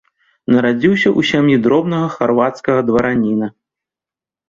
Нарадзіўся 0.55 1.09
ў 1.17 1.29
сям'і 1.33 1.59
дробнага 1.67 2.07
харвацкага 2.17 2.79
двараніна. 2.91 3.55